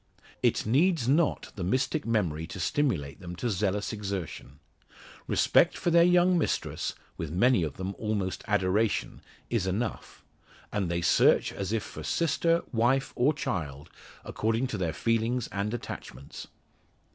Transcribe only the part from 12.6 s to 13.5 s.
wife, or